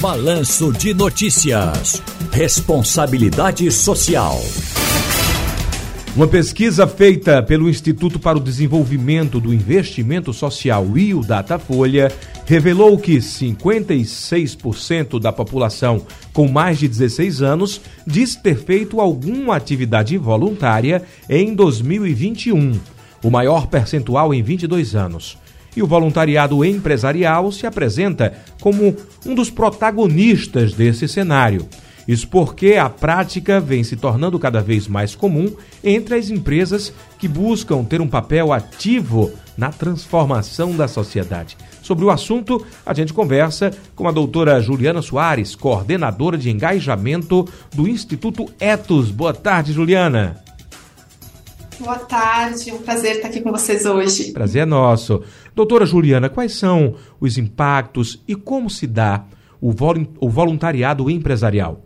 Balanço 0.00 0.72
de 0.72 0.94
Notícias. 0.94 2.02
Responsabilidade 2.30 3.70
Social. 3.70 4.40
Uma 6.14 6.26
pesquisa 6.26 6.86
feita 6.86 7.42
pelo 7.42 7.68
Instituto 7.68 8.18
para 8.18 8.38
o 8.38 8.40
Desenvolvimento 8.40 9.38
do 9.38 9.52
Investimento 9.52 10.32
Social 10.32 10.96
e 10.96 11.12
o 11.12 11.20
Datafolha 11.20 12.10
revelou 12.46 12.96
que 12.96 13.18
56% 13.18 15.20
da 15.20 15.30
população 15.30 16.06
com 16.32 16.48
mais 16.48 16.78
de 16.78 16.88
16 16.88 17.42
anos 17.42 17.82
diz 18.06 18.34
ter 18.34 18.56
feito 18.56 19.00
alguma 19.00 19.56
atividade 19.56 20.16
voluntária 20.16 21.02
em 21.28 21.54
2021, 21.54 22.80
o 23.22 23.30
maior 23.30 23.66
percentual 23.66 24.32
em 24.32 24.42
22 24.42 24.94
anos. 24.94 25.36
E 25.76 25.82
o 25.82 25.86
voluntariado 25.86 26.64
empresarial 26.64 27.52
se 27.52 27.66
apresenta 27.66 28.32
como 28.60 28.96
um 29.24 29.34
dos 29.34 29.50
protagonistas 29.50 30.72
desse 30.72 31.06
cenário. 31.06 31.68
Isso 32.08 32.28
porque 32.28 32.74
a 32.74 32.88
prática 32.88 33.60
vem 33.60 33.82
se 33.82 33.96
tornando 33.96 34.38
cada 34.38 34.60
vez 34.60 34.86
mais 34.86 35.14
comum 35.14 35.52
entre 35.82 36.14
as 36.14 36.30
empresas 36.30 36.92
que 37.18 37.26
buscam 37.26 37.84
ter 37.84 38.00
um 38.00 38.08
papel 38.08 38.52
ativo 38.52 39.32
na 39.56 39.70
transformação 39.70 40.76
da 40.76 40.86
sociedade. 40.86 41.56
Sobre 41.82 42.04
o 42.04 42.10
assunto, 42.10 42.64
a 42.84 42.94
gente 42.94 43.12
conversa 43.12 43.72
com 43.94 44.06
a 44.06 44.12
doutora 44.12 44.60
Juliana 44.60 45.02
Soares, 45.02 45.54
coordenadora 45.54 46.38
de 46.38 46.50
engajamento 46.50 47.46
do 47.74 47.88
Instituto 47.88 48.46
Etos. 48.60 49.10
Boa 49.10 49.32
tarde, 49.32 49.72
Juliana. 49.72 50.45
Boa 51.78 51.98
tarde, 51.98 52.72
um 52.72 52.78
prazer 52.78 53.16
estar 53.16 53.28
aqui 53.28 53.40
com 53.40 53.52
vocês 53.52 53.84
hoje. 53.84 54.32
Prazer 54.32 54.62
é 54.62 54.66
nosso. 54.66 55.22
Doutora 55.54 55.84
Juliana, 55.84 56.28
quais 56.28 56.52
são 56.54 56.94
os 57.20 57.36
impactos 57.36 58.22
e 58.26 58.34
como 58.34 58.70
se 58.70 58.86
dá 58.86 59.24
o 59.60 60.28
voluntariado 60.28 61.10
empresarial? 61.10 61.82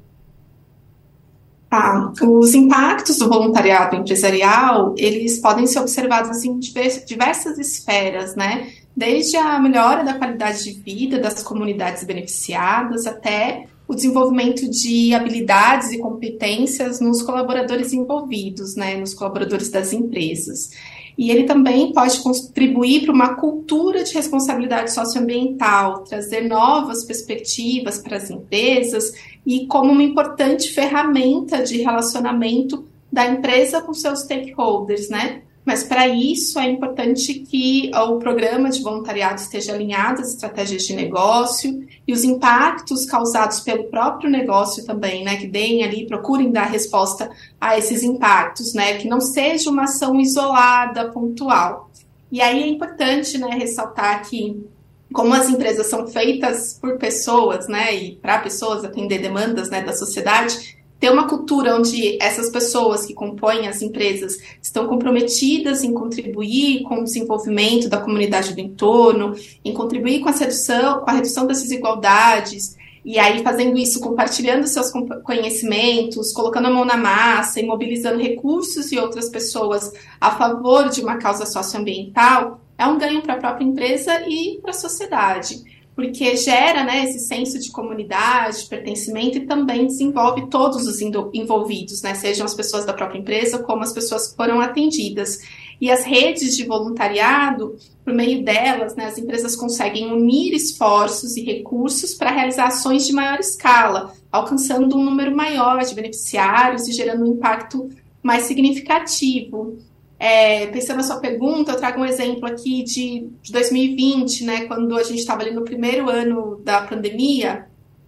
Tá. 1.69 2.13
Os 2.23 2.55
impactos 2.55 3.19
do 3.19 3.29
voluntariado 3.29 3.97
empresarial, 3.97 4.95
eles 4.97 5.41
podem 5.41 5.67
ser 5.67 5.81
observados 5.81 6.45
em 6.45 6.59
diversas 6.59 7.59
esferas, 7.59 8.35
né? 8.37 8.69
Desde 8.97 9.37
a 9.37 9.59
melhora 9.61 10.05
da 10.05 10.15
qualidade 10.15 10.65
de 10.65 10.81
vida 10.81 11.19
das 11.19 11.43
comunidades 11.43 12.05
beneficiadas 12.05 13.07
até 13.07 13.67
o 13.91 13.95
desenvolvimento 13.97 14.71
de 14.71 15.13
habilidades 15.13 15.91
e 15.91 15.99
competências 15.99 17.01
nos 17.01 17.23
colaboradores 17.23 17.93
envolvidos, 17.93 18.77
né, 18.77 18.97
nos 18.97 19.13
colaboradores 19.13 19.69
das 19.69 19.93
empresas. 19.93 20.71
E 21.19 21.29
ele 21.29 21.43
também 21.43 21.93
pode 21.93 22.21
contribuir 22.21 23.03
para 23.03 23.13
uma 23.13 23.35
cultura 23.35 24.05
de 24.05 24.15
responsabilidade 24.15 24.93
socioambiental, 24.93 26.05
trazer 26.05 26.43
novas 26.43 27.05
perspectivas 27.05 27.99
para 27.99 28.17
as 28.17 28.31
empresas 28.31 29.13
e 29.45 29.67
como 29.67 29.91
uma 29.91 30.05
importante 30.05 30.71
ferramenta 30.71 31.61
de 31.65 31.79
relacionamento 31.79 32.87
da 33.13 33.27
empresa 33.27 33.83
com 33.83 33.93
seus 33.93 34.21
stakeholders, 34.21 35.09
né? 35.09 35.43
Mas 35.65 35.85
para 35.85 36.09
isso 36.09 36.59
é 36.59 36.71
importante 36.71 37.35
que 37.35 37.91
o 37.95 38.19
programa 38.19 38.71
de 38.71 38.83
voluntariado 38.83 39.41
esteja 39.41 39.75
alinhado 39.75 40.23
às 40.23 40.31
estratégias 40.31 40.83
de 40.83 40.95
negócio 40.95 41.87
e 42.09 42.13
os 42.13 42.25
impactos 42.25 43.05
causados 43.05 43.61
pelo 43.61 43.85
próprio 43.85 44.31
negócio 44.31 44.85
também, 44.85 45.23
né? 45.23 45.37
Que 45.37 45.47
deem 45.47 45.85
ali, 45.85 46.07
procurem 46.07 46.51
dar 46.51 46.65
resposta 46.65 47.31
a 47.61 47.77
esses 47.77 48.03
impactos, 48.03 48.73
né? 48.75 48.97
Que 48.99 49.07
não 49.07 49.21
seja 49.21 49.71
uma 49.71 49.85
ação 49.85 50.19
isolada, 50.19 51.11
pontual. 51.11 51.91
E 52.33 52.41
aí 52.41 52.63
é 52.63 52.69
importante, 52.69 53.37
né, 53.39 53.49
ressaltar 53.59 54.29
que 54.29 54.65
como 55.13 55.35
as 55.35 55.49
empresas 55.49 55.89
são 55.89 56.07
feitas 56.07 56.79
por 56.81 56.97
pessoas, 56.97 57.67
né, 57.67 57.93
e 57.95 58.17
para 58.17 58.39
pessoas 58.39 58.85
atender 58.85 59.19
demandas, 59.19 59.69
né, 59.69 59.83
da 59.83 59.93
sociedade, 59.93 60.79
ter 61.01 61.11
uma 61.11 61.27
cultura 61.27 61.77
onde 61.77 62.23
essas 62.23 62.51
pessoas 62.51 63.07
que 63.07 63.15
compõem 63.15 63.67
as 63.67 63.81
empresas 63.81 64.37
estão 64.63 64.87
comprometidas 64.87 65.83
em 65.83 65.95
contribuir 65.95 66.83
com 66.83 67.01
o 67.01 67.05
desenvolvimento 67.05 67.89
da 67.89 67.99
comunidade 67.99 68.53
do 68.53 68.61
entorno, 68.61 69.35
em 69.65 69.73
contribuir 69.73 70.21
com 70.21 70.29
a 70.29 70.33
redução, 70.33 71.01
com 71.01 71.11
a 71.11 71.15
redução 71.15 71.47
das 71.47 71.63
desigualdades, 71.63 72.77
e 73.03 73.19
aí 73.19 73.43
fazendo 73.43 73.79
isso, 73.79 73.99
compartilhando 73.99 74.67
seus 74.67 74.93
conhecimentos, 75.25 76.35
colocando 76.35 76.67
a 76.67 76.71
mão 76.71 76.85
na 76.85 76.99
massa 76.99 77.59
e 77.59 77.67
mobilizando 77.67 78.21
recursos 78.21 78.93
e 78.93 78.99
outras 78.99 79.31
pessoas 79.31 79.91
a 80.21 80.33
favor 80.33 80.91
de 80.91 81.01
uma 81.01 81.17
causa 81.17 81.47
socioambiental, 81.47 82.61
é 82.77 82.87
um 82.87 82.99
ganho 82.99 83.23
para 83.23 83.35
a 83.35 83.39
própria 83.39 83.65
empresa 83.65 84.21
e 84.29 84.59
para 84.61 84.73
a 84.73 84.75
sociedade 84.75 85.80
porque 86.01 86.35
gera 86.35 86.83
né, 86.83 87.05
esse 87.05 87.19
senso 87.19 87.59
de 87.59 87.71
comunidade, 87.71 88.63
de 88.63 88.69
pertencimento 88.69 89.37
e 89.37 89.47
também 89.47 89.87
desenvolve 89.87 90.49
todos 90.49 90.87
os 90.87 91.01
envolvidos, 91.01 92.01
né, 92.01 92.15
sejam 92.15 92.47
as 92.47 92.55
pessoas 92.55 92.87
da 92.87 92.95
própria 92.95 93.19
empresa 93.19 93.59
como 93.59 93.83
as 93.83 93.93
pessoas 93.93 94.29
que 94.29 94.37
foram 94.37 94.61
atendidas. 94.61 95.39
E 95.79 95.91
as 95.91 96.05
redes 96.05 96.57
de 96.57 96.65
voluntariado, 96.65 97.77
por 98.03 98.15
meio 98.15 98.43
delas, 98.43 98.97
né, 98.97 99.05
as 99.05 99.19
empresas 99.19 99.55
conseguem 99.55 100.11
unir 100.11 100.55
esforços 100.55 101.37
e 101.37 101.43
recursos 101.43 102.15
para 102.15 102.31
realizar 102.31 102.69
ações 102.69 103.07
de 103.07 103.13
maior 103.13 103.39
escala, 103.39 104.15
alcançando 104.33 104.97
um 104.97 105.05
número 105.05 105.37
maior 105.37 105.85
de 105.85 105.95
beneficiários 105.95 106.89
e 106.89 106.93
gerando 106.93 107.25
um 107.25 107.35
impacto 107.35 107.91
mais 108.23 108.45
significativo. 108.45 109.79
É, 110.23 110.67
pensando 110.67 110.99
na 110.99 111.03
sua 111.03 111.19
pergunta, 111.19 111.73
eu 111.73 111.79
trago 111.79 111.99
um 111.99 112.05
exemplo 112.05 112.47
aqui 112.47 112.83
de, 112.83 113.31
de 113.41 113.51
2020, 113.51 114.45
né, 114.45 114.67
quando 114.67 114.95
a 114.95 115.03
gente 115.03 115.21
estava 115.21 115.41
ali 115.41 115.51
no 115.51 115.65
primeiro 115.65 116.11
ano 116.11 116.61
da 116.63 116.83
pandemia, 116.83 117.65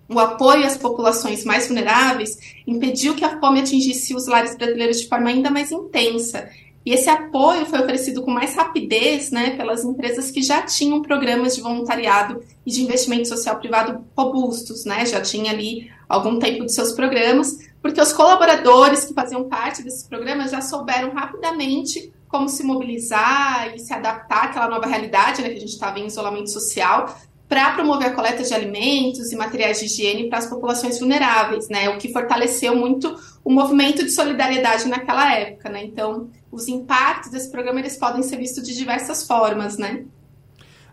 o 0.07 0.19
apoio 0.19 0.67
às 0.67 0.77
populações 0.77 1.43
mais 1.43 1.69
vulneráveis 1.69 2.37
impediu 2.67 3.15
que 3.15 3.25
a 3.25 3.41
fome 3.41 3.61
atingisse 3.61 4.15
os 4.15 4.27
lares 4.27 4.55
brasileiros 4.59 5.01
de 5.01 5.09
forma 5.09 5.31
ainda 5.31 5.51
mais 5.51 5.73
intensa. 5.73 6.51
E 6.85 6.93
esse 6.93 7.09
apoio 7.09 7.65
foi 7.65 7.81
oferecido 7.81 8.23
com 8.23 8.31
mais 8.31 8.57
rapidez 8.57 9.31
né, 9.31 9.57
pelas 9.57 9.85
empresas 9.85 10.31
que 10.31 10.43
já 10.43 10.63
tinham 10.63 11.01
programas 11.01 11.55
de 11.55 11.63
voluntariado 11.63 12.43
e 12.67 12.71
de 12.71 12.83
investimento 12.83 13.29
social 13.29 13.59
privado 13.59 14.05
robustos, 14.17 14.85
né, 14.85 15.07
já 15.07 15.21
tinha 15.21 15.53
ali 15.53 15.91
algum 16.09 16.39
tempo 16.39 16.65
de 16.67 16.73
seus 16.73 16.93
programas, 16.93 17.57
porque 17.81 18.01
os 18.01 18.13
colaboradores 18.13 19.05
que 19.05 19.15
faziam 19.15 19.49
parte 19.49 19.83
desses 19.83 20.03
programas 20.03 20.51
já 20.51 20.61
souberam 20.61 21.13
rapidamente 21.13 22.13
como 22.29 22.49
se 22.49 22.65
mobilizar 22.65 23.73
e 23.75 23.79
se 23.79 23.93
adaptar 23.93 24.45
àquela 24.45 24.69
nova 24.69 24.87
realidade, 24.87 25.43
né, 25.43 25.51
que 25.51 25.57
a 25.57 25.61
gente 25.61 25.75
estava 25.75 26.01
em 26.01 26.07
isolamento 26.07 26.51
social, 26.51 27.17
para 27.49 27.73
promover 27.73 28.09
a 28.09 28.15
coleta 28.15 28.43
de 28.43 28.55
alimentos 28.55 29.31
e 29.31 29.37
materiais 29.37 29.79
de 29.79 29.85
higiene 29.85 30.31
para 30.31 30.39
as 30.39 30.47
populações 30.47 30.99
vulneráveis, 30.99 31.69
né, 31.69 31.91
o 31.91 31.99
que 31.99 32.11
fortaleceu 32.11 32.75
muito 32.75 33.15
o 33.45 33.53
movimento 33.53 34.03
de 34.03 34.11
solidariedade 34.11 34.89
naquela 34.89 35.35
época, 35.35 35.69
né. 35.69 35.85
Então, 35.85 36.31
os 36.53 36.69
impactos 36.69 37.31
desse 37.31 37.51
programa 37.51 37.81
eles 37.81 37.97
podem 37.97 38.23
ser 38.23 38.37
vistos 38.37 38.63
de 38.63 38.77
diversas 38.77 39.27
formas, 39.27 39.79
né. 39.79 40.05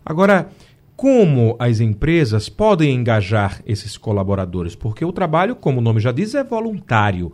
Agora, 0.04 0.50
como 0.96 1.54
as 1.58 1.80
empresas 1.80 2.48
podem 2.48 2.94
engajar 2.94 3.62
esses 3.66 3.98
colaboradores? 3.98 4.74
Porque 4.74 5.04
o 5.04 5.12
trabalho, 5.12 5.54
como 5.54 5.78
o 5.78 5.82
nome 5.82 6.00
já 6.00 6.10
diz, 6.10 6.34
é 6.34 6.42
voluntário. 6.42 7.32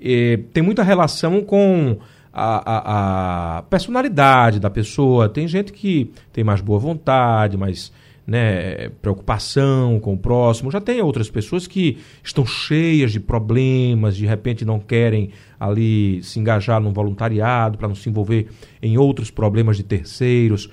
E 0.00 0.44
tem 0.52 0.62
muita 0.62 0.82
relação 0.82 1.42
com 1.42 1.98
a, 2.32 2.62
a, 2.72 3.58
a, 3.58 3.62
personalidade 3.62 4.58
da 4.58 4.70
pessoa. 4.70 5.28
Tem 5.28 5.46
gente 5.46 5.72
que 5.72 6.10
tem 6.32 6.42
mais 6.42 6.60
boa 6.60 6.78
vontade, 6.78 7.56
mais 7.56 7.92
né, 8.28 8.90
preocupação 9.00 9.98
com 9.98 10.12
o 10.12 10.18
próximo. 10.18 10.70
Já 10.70 10.82
tem 10.82 11.00
outras 11.00 11.30
pessoas 11.30 11.66
que 11.66 11.96
estão 12.22 12.44
cheias 12.44 13.10
de 13.10 13.18
problemas, 13.18 14.14
de 14.14 14.26
repente 14.26 14.66
não 14.66 14.78
querem 14.78 15.30
ali 15.58 16.22
se 16.22 16.38
engajar 16.38 16.78
num 16.78 16.92
voluntariado 16.92 17.78
para 17.78 17.88
não 17.88 17.94
se 17.94 18.06
envolver 18.10 18.48
em 18.82 18.98
outros 18.98 19.30
problemas 19.30 19.78
de 19.78 19.82
terceiros 19.82 20.70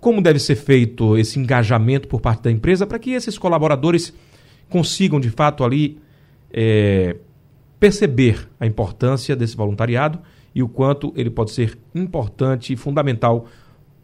como 0.00 0.22
deve 0.22 0.38
ser 0.38 0.54
feito 0.54 1.18
esse 1.18 1.38
engajamento 1.38 2.06
por 2.06 2.20
parte 2.20 2.42
da 2.42 2.50
empresa 2.50 2.86
para 2.86 2.98
que 2.98 3.10
esses 3.10 3.36
colaboradores 3.36 4.14
consigam, 4.68 5.18
de 5.18 5.30
fato, 5.30 5.64
ali 5.64 5.98
é, 6.52 7.16
perceber 7.80 8.48
a 8.60 8.66
importância 8.66 9.34
desse 9.34 9.56
voluntariado 9.56 10.20
e 10.54 10.62
o 10.62 10.68
quanto 10.68 11.12
ele 11.16 11.30
pode 11.30 11.50
ser 11.50 11.76
importante 11.94 12.72
e 12.72 12.76
fundamental 12.76 13.46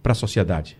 para 0.03 0.13
a 0.13 0.15
sociedade? 0.17 0.77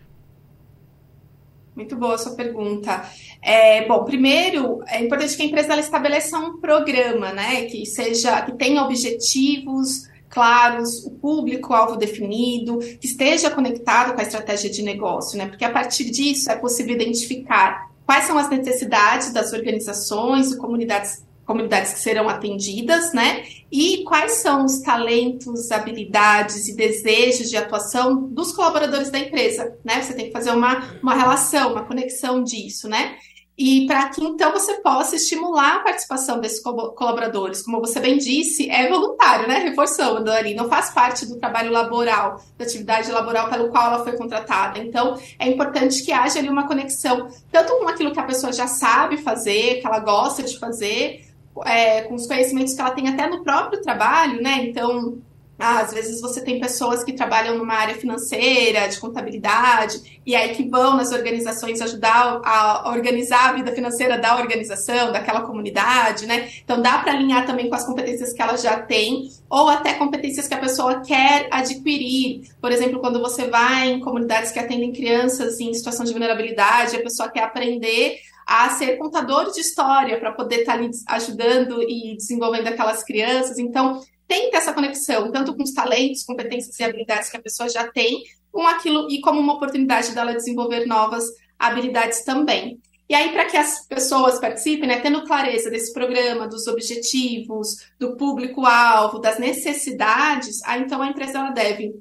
Muito 1.75 1.95
boa 1.97 2.15
a 2.15 2.17
sua 2.17 2.35
pergunta. 2.35 3.05
É, 3.41 3.85
bom, 3.85 4.03
primeiro 4.05 4.81
é 4.87 5.03
importante 5.03 5.35
que 5.35 5.43
a 5.43 5.45
empresa 5.45 5.77
estabeleça 5.77 6.37
um 6.37 6.57
programa, 6.59 7.33
né, 7.33 7.65
que 7.65 7.85
seja 7.85 8.41
que 8.43 8.53
tenha 8.53 8.81
objetivos, 8.81 10.07
claros, 10.29 11.05
o 11.05 11.11
público-alvo 11.11 11.97
definido, 11.97 12.79
que 12.79 13.07
esteja 13.07 13.49
conectado 13.49 14.13
com 14.13 14.19
a 14.19 14.23
estratégia 14.23 14.69
de 14.69 14.81
negócio, 14.81 15.37
né? 15.37 15.47
Porque 15.47 15.63
a 15.63 15.71
partir 15.71 16.09
disso 16.09 16.51
é 16.51 16.55
possível 16.55 16.95
identificar 16.95 17.89
quais 18.05 18.25
são 18.25 18.37
as 18.37 18.49
necessidades 18.49 19.31
das 19.31 19.53
organizações 19.53 20.51
e 20.51 20.57
comunidades 20.57 21.23
comunidades 21.45 21.93
que 21.93 21.99
serão 21.99 22.27
atendidas, 22.27 23.13
né? 23.13 23.43
E 23.71 24.03
quais 24.03 24.33
são 24.33 24.65
os 24.65 24.79
talentos, 24.79 25.71
habilidades 25.71 26.67
e 26.67 26.75
desejos 26.75 27.49
de 27.49 27.57
atuação 27.57 28.27
dos 28.27 28.51
colaboradores 28.51 29.09
da 29.09 29.19
empresa, 29.19 29.77
né? 29.83 30.01
Você 30.01 30.13
tem 30.13 30.27
que 30.27 30.31
fazer 30.31 30.51
uma, 30.51 30.97
uma 31.01 31.13
relação, 31.13 31.71
uma 31.73 31.85
conexão 31.85 32.43
disso, 32.43 32.89
né? 32.89 33.17
e 33.57 33.85
para 33.87 34.09
que 34.09 34.21
então 34.23 34.51
você 34.51 34.81
possa 34.81 35.15
estimular 35.15 35.77
a 35.77 35.79
participação 35.79 36.39
desses 36.39 36.61
colaboradores. 36.61 37.61
Como 37.61 37.79
você 37.79 37.99
bem 37.99 38.17
disse, 38.17 38.69
é 38.69 38.89
voluntário, 38.89 39.47
né? 39.47 39.59
Reforçando 39.59 40.29
ali, 40.29 40.53
não 40.53 40.67
faz 40.67 40.89
parte 40.89 41.25
do 41.25 41.39
trabalho 41.39 41.71
laboral, 41.71 42.41
da 42.57 42.65
atividade 42.65 43.09
laboral 43.11 43.49
pelo 43.49 43.69
qual 43.69 43.93
ela 43.93 44.03
foi 44.03 44.17
contratada. 44.17 44.79
Então, 44.79 45.17
é 45.39 45.47
importante 45.47 46.03
que 46.03 46.11
haja 46.11 46.39
ali 46.39 46.49
uma 46.49 46.67
conexão, 46.67 47.29
tanto 47.51 47.77
com 47.77 47.87
aquilo 47.87 48.11
que 48.11 48.19
a 48.19 48.23
pessoa 48.23 48.51
já 48.51 48.67
sabe 48.67 49.17
fazer, 49.17 49.79
que 49.79 49.87
ela 49.87 49.99
gosta 49.99 50.43
de 50.43 50.59
fazer, 50.59 51.24
é, 51.65 52.01
com 52.01 52.15
os 52.15 52.27
conhecimentos 52.27 52.73
que 52.73 52.81
ela 52.81 52.91
tem 52.91 53.07
até 53.07 53.27
no 53.27 53.43
próprio 53.43 53.81
trabalho, 53.81 54.41
né? 54.41 54.65
Então, 54.65 55.17
ah, 55.57 55.79
às 55.79 55.93
vezes 55.93 56.19
você 56.19 56.41
tem 56.41 56.59
pessoas 56.59 57.03
que 57.03 57.13
trabalham 57.13 57.57
numa 57.57 57.75
área 57.75 57.95
financeira, 57.95 58.87
de 58.87 58.99
contabilidade, 58.99 60.21
e 60.25 60.35
aí 60.35 60.53
que 60.53 60.67
vão 60.67 60.97
nas 60.97 61.13
organizações 61.13 61.79
ajudar 61.81 62.41
a 62.43 62.89
organizar 62.89 63.49
a 63.49 63.53
vida 63.53 63.71
financeira 63.71 64.17
da 64.17 64.35
organização, 64.35 65.13
daquela 65.13 65.41
comunidade, 65.41 66.25
né? 66.25 66.49
Então 66.61 66.81
dá 66.81 66.97
para 66.97 67.13
alinhar 67.13 67.45
também 67.45 67.69
com 67.69 67.75
as 67.75 67.85
competências 67.85 68.33
que 68.33 68.41
ela 68.41 68.57
já 68.57 68.81
tem, 68.81 69.29
ou 69.49 69.69
até 69.69 69.93
competências 69.93 70.45
que 70.47 70.53
a 70.53 70.59
pessoa 70.59 70.99
quer 71.01 71.47
adquirir. 71.49 72.49
Por 72.59 72.71
exemplo, 72.71 72.99
quando 72.99 73.21
você 73.21 73.47
vai 73.47 73.91
em 73.91 74.01
comunidades 74.01 74.51
que 74.51 74.59
atendem 74.59 74.91
crianças 74.91 75.59
em 75.61 75.73
situação 75.73 76.05
de 76.05 76.11
vulnerabilidade, 76.11 76.97
a 76.97 77.01
pessoa 77.01 77.29
quer 77.29 77.43
aprender 77.43 78.19
a 78.45 78.69
ser 78.69 78.97
contador 78.97 79.51
de 79.51 79.59
história 79.59 80.19
para 80.19 80.31
poder 80.31 80.59
estar 80.59 80.73
tá 80.73 80.79
ali 80.79 80.91
ajudando 81.07 81.81
e 81.81 82.15
desenvolvendo 82.15 82.67
aquelas 82.67 83.03
crianças. 83.03 83.57
Então, 83.57 84.01
tem 84.27 84.49
essa 84.53 84.73
conexão, 84.73 85.31
tanto 85.31 85.55
com 85.55 85.63
os 85.63 85.73
talentos, 85.73 86.23
competências 86.23 86.79
e 86.79 86.83
habilidades 86.83 87.29
que 87.29 87.37
a 87.37 87.41
pessoa 87.41 87.69
já 87.69 87.87
tem, 87.91 88.23
com 88.51 88.65
aquilo 88.67 89.09
e 89.09 89.19
como 89.19 89.39
uma 89.39 89.53
oportunidade 89.53 90.13
dela 90.13 90.33
desenvolver 90.33 90.85
novas 90.85 91.25
habilidades 91.57 92.23
também. 92.23 92.79
E 93.07 93.13
aí, 93.13 93.31
para 93.31 93.45
que 93.45 93.55
as 93.55 93.85
pessoas 93.87 94.39
participem, 94.39 94.87
né, 94.87 94.99
tendo 94.99 95.23
clareza 95.25 95.69
desse 95.69 95.93
programa, 95.93 96.47
dos 96.47 96.65
objetivos, 96.65 97.91
do 97.99 98.15
público-alvo, 98.15 99.19
das 99.19 99.37
necessidades, 99.37 100.63
aí 100.63 100.81
então 100.81 101.01
a 101.01 101.07
empresa 101.07 101.37
ela 101.37 101.51
deve 101.51 101.93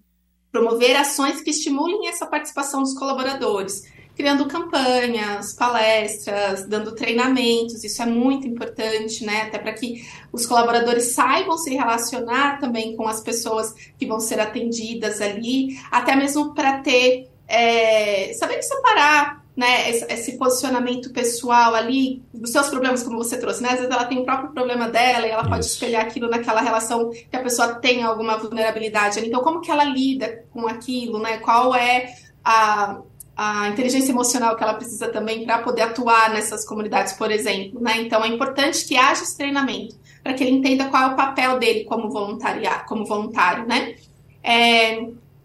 promover 0.50 0.96
ações 0.96 1.43
que 1.43 1.50
estimulem 1.50 2.08
essa 2.08 2.26
participação 2.26 2.82
dos 2.82 2.94
colaboradores, 2.94 3.82
criando 4.16 4.46
campanhas, 4.46 5.55
palestras, 5.55 6.66
dando 6.69 6.94
treinamentos, 6.94 7.82
isso 7.82 8.02
é 8.02 8.06
muito 8.06 8.46
importante, 8.46 9.25
né? 9.25 9.43
Até 9.43 9.58
para 9.58 9.72
que 9.72 10.05
os 10.32 10.46
colaboradores 10.46 11.12
saibam 11.12 11.58
se 11.58 11.75
relacionar 11.75 12.61
também 12.61 12.96
com 12.96 13.08
as 13.08 13.20
pessoas 13.20 13.75
que 13.99 14.06
vão 14.06 14.20
ser 14.20 14.40
atendidas 14.40 15.20
ali, 15.20 15.78
até 15.90 16.14
mesmo 16.14 16.55
para 16.55 16.78
ter, 16.78 17.28
é, 17.49 18.32
saber 18.34 18.62
separar 18.62 19.44
né, 19.56 19.88
esse, 19.90 20.37
posicionamento 20.37 21.12
pessoal 21.12 21.75
ali, 21.75 22.22
dos 22.32 22.50
seus 22.50 22.69
problemas, 22.69 23.05
como 23.05 23.19
você 23.19 23.38
trouxe, 23.38 23.62
né? 23.62 23.70
Às 23.70 23.76
vezes 23.76 23.90
ela 23.90 24.05
tem 24.05 24.19
o 24.19 24.25
próprio 24.25 24.50
problema 24.52 24.88
dela 24.88 25.26
e 25.26 25.31
ela 25.31 25.49
pode 25.49 25.64
Isso. 25.64 25.75
espelhar 25.75 26.02
aquilo 26.02 26.28
naquela 26.28 26.60
relação 26.60 27.10
que 27.10 27.37
a 27.37 27.43
pessoa 27.43 27.75
tem 27.76 28.02
alguma 28.02 28.37
vulnerabilidade 28.37 29.19
ali. 29.19 29.28
Então, 29.28 29.43
como 29.43 29.60
que 29.60 29.70
ela 29.70 29.84
lida 29.84 30.44
com 30.52 30.67
aquilo, 30.67 31.20
né? 31.20 31.38
Qual 31.38 31.72
é 31.72 32.17
a, 32.44 33.00
a 33.36 33.69
inteligência 33.69 34.12
emocional 34.12 34.56
que 34.56 34.62
ela 34.62 34.75
precisa 34.75 35.08
também 35.08 35.44
para 35.44 35.58
poder 35.58 35.82
atuar 35.82 36.31
nessas 36.31 36.64
comunidades, 36.64 37.14
por 37.14 37.31
exemplo. 37.31 37.81
Né? 37.81 38.02
Então 38.02 38.25
é 38.25 38.28
importante 38.28 38.84
que 38.86 38.96
haja 38.96 39.22
esse 39.22 39.36
treinamento 39.36 39.96
para 40.22 40.32
que 40.32 40.42
ele 40.42 40.56
entenda 40.56 40.86
qual 40.86 41.02
é 41.02 41.12
o 41.12 41.16
papel 41.16 41.58
dele 41.58 41.84
como 41.84 42.08
voluntariado, 42.10 42.86
como 42.86 43.04
voluntário, 43.04 43.66
né? 43.66 43.94
É, 44.42 45.02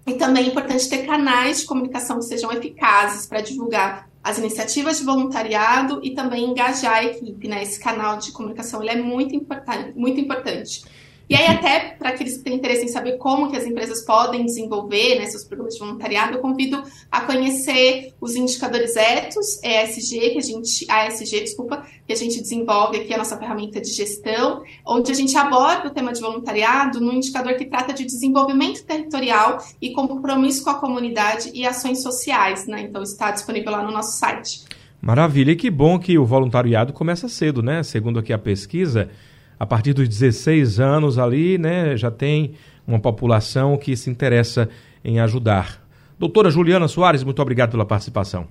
e 0.07 0.13
também 0.13 0.45
é 0.45 0.47
importante 0.47 0.89
ter 0.89 1.05
canais 1.05 1.59
de 1.59 1.65
comunicação 1.65 2.17
que 2.17 2.25
sejam 2.25 2.49
eficazes 2.51 3.27
para 3.27 3.41
divulgar 3.41 4.09
as 4.23 4.37
iniciativas 4.37 4.99
de 4.99 5.05
voluntariado 5.05 5.99
e 6.01 6.11
também 6.11 6.45
engajar 6.45 6.95
a 6.95 7.03
equipe, 7.03 7.47
né? 7.47 7.61
Esse 7.61 7.79
canal 7.79 8.17
de 8.17 8.31
comunicação 8.31 8.81
ele 8.81 8.91
é 8.91 8.95
muito 8.95 9.35
importante, 9.35 9.91
muito 9.97 10.19
importante. 10.19 10.83
E 11.29 11.35
aí, 11.35 11.45
até 11.45 11.91
para 11.91 12.09
aqueles 12.09 12.37
que 12.37 12.43
têm 12.43 12.55
interesse 12.55 12.83
em 12.83 12.87
saber 12.87 13.17
como 13.17 13.51
que 13.51 13.55
as 13.55 13.63
empresas 13.63 14.03
podem 14.03 14.43
desenvolver 14.43 15.19
né, 15.19 15.27
seus 15.27 15.43
programas 15.43 15.75
de 15.75 15.79
voluntariado, 15.79 16.33
eu 16.33 16.39
convido 16.39 16.81
a 17.11 17.21
conhecer 17.21 18.15
os 18.19 18.35
indicadores 18.35 18.95
ETOS, 18.95 19.61
ESG, 19.63 20.31
que 20.31 20.37
a 20.39 20.41
gente, 20.41 20.85
ASG, 20.89 21.41
desculpa, 21.41 21.85
que 22.07 22.11
a 22.11 22.15
gente 22.15 22.41
desenvolve 22.41 22.97
aqui 22.97 23.13
a 23.13 23.17
nossa 23.19 23.37
ferramenta 23.37 23.79
de 23.79 23.91
gestão, 23.91 24.63
onde 24.83 25.11
a 25.11 25.13
gente 25.13 25.37
aborda 25.37 25.89
o 25.89 25.91
tema 25.91 26.11
de 26.11 26.19
voluntariado 26.19 26.99
no 26.99 27.13
indicador 27.13 27.53
que 27.53 27.65
trata 27.65 27.93
de 27.93 28.05
desenvolvimento 28.05 28.83
territorial 28.83 29.63
e 29.79 29.91
compromisso 29.91 30.63
com 30.63 30.71
a 30.71 30.79
comunidade 30.79 31.51
e 31.53 31.63
ações 31.63 32.01
sociais, 32.01 32.65
né? 32.65 32.81
Então 32.81 33.03
está 33.03 33.29
disponível 33.29 33.71
lá 33.71 33.83
no 33.83 33.91
nosso 33.91 34.17
site. 34.17 34.63
Maravilha, 34.99 35.51
e 35.51 35.55
que 35.55 35.69
bom 35.69 35.99
que 35.99 36.17
o 36.17 36.25
voluntariado 36.25 36.91
começa 36.91 37.29
cedo, 37.29 37.61
né? 37.61 37.83
Segundo 37.83 38.17
aqui 38.17 38.33
a 38.33 38.37
pesquisa, 38.39 39.11
a 39.59 39.65
partir 39.65 39.93
dos 39.93 40.07
16 40.07 40.79
anos 40.79 41.19
ali, 41.19 41.57
né, 41.57 41.97
já 41.97 42.09
tem 42.09 42.53
uma 42.87 42.99
população 42.99 43.77
que 43.77 43.95
se 43.97 44.09
interessa 44.09 44.69
em 45.03 45.19
ajudar. 45.19 45.85
Doutora 46.17 46.49
Juliana 46.49 46.87
Soares, 46.87 47.23
muito 47.23 47.41
obrigado 47.41 47.71
pela 47.71 47.85
participação. 47.85 48.47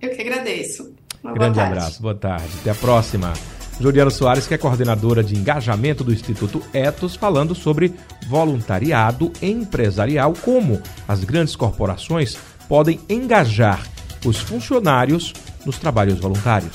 Eu 0.00 0.10
que 0.10 0.22
agradeço. 0.22 0.94
Uma 1.22 1.32
Grande 1.32 1.60
abraço, 1.60 2.02
boa 2.02 2.14
tarde. 2.14 2.48
Até 2.60 2.70
a 2.70 2.74
próxima. 2.74 3.32
Juliana 3.80 4.10
Soares, 4.10 4.46
que 4.46 4.54
é 4.54 4.58
coordenadora 4.58 5.22
de 5.22 5.36
engajamento 5.36 6.04
do 6.04 6.12
Instituto 6.12 6.62
Etos, 6.72 7.16
falando 7.16 7.54
sobre 7.54 7.92
voluntariado 8.28 9.32
empresarial, 9.42 10.32
como 10.42 10.80
as 11.08 11.24
grandes 11.24 11.56
corporações 11.56 12.36
podem 12.68 13.00
engajar 13.08 13.86
os 14.24 14.38
funcionários 14.38 15.32
nos 15.66 15.78
trabalhos 15.78 16.18
voluntários. 16.18 16.72